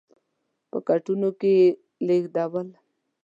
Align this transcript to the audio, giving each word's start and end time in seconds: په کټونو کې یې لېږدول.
په 0.69 0.77
کټونو 0.87 1.29
کې 1.39 1.51
یې 1.61 1.67
لېږدول. 2.07 2.67